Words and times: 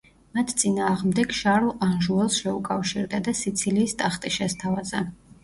მათ 0.35 0.51
წინააღმდეგ 0.61 1.35
შარლ 1.39 1.67
ანჟუელს 1.89 2.39
შეუკავშირდა 2.45 3.21
და 3.29 3.35
სიცილიის 3.43 3.95
ტახტი 4.03 4.35
შესთავაზა. 4.41 5.05